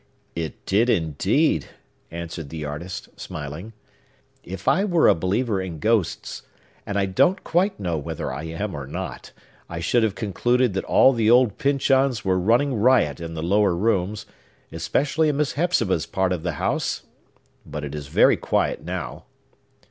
[0.35, 1.67] "It did, indeed!"
[2.09, 3.73] answered the artist, smiling.
[4.43, 8.87] "If I were a believer in ghosts,—and I don't quite know whether I am or
[8.87, 13.75] not,—I should have concluded that all the old Pyncheons were running riot in the lower
[13.75, 14.25] rooms,
[14.71, 17.03] especially in Miss Hepzibah's part of the house.
[17.63, 19.25] But it is very quiet now."